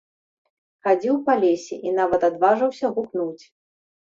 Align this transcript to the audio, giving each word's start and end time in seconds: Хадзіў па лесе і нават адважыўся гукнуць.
Хадзіў 0.87 1.19
па 1.27 1.35
лесе 1.43 1.75
і 1.89 1.93
нават 1.99 2.21
адважыўся 2.31 2.85
гукнуць. 2.97 3.43